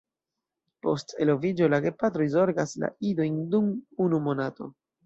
[0.85, 3.73] Post eloviĝo la gepatroj zorgas la idojn dum
[4.09, 4.75] unu monato.